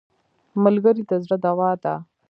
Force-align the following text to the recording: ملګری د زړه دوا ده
ملګری 0.63 1.03
د 1.09 1.11
زړه 1.23 1.37
دوا 1.45 1.71
ده 1.83 1.93